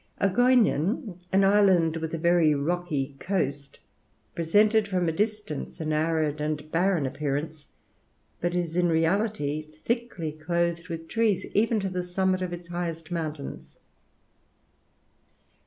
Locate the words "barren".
6.71-7.05